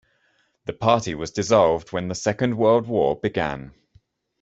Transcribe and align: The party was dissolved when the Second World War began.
The 0.65 0.73
party 0.73 1.13
was 1.13 1.29
dissolved 1.29 1.91
when 1.93 2.07
the 2.07 2.15
Second 2.15 2.57
World 2.57 2.87
War 2.87 3.19
began. 3.19 3.71